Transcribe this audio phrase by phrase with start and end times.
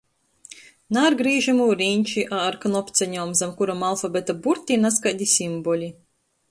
[0.95, 5.97] Na ar grīžamū riņči, a ar knopceņom, zam kurom alfabeta burti i nazkaidi simboli.